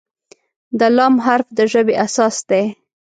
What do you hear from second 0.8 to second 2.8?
"ل" حرف د ژبې اساس دی.